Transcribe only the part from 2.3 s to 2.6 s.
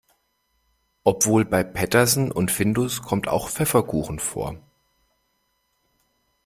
und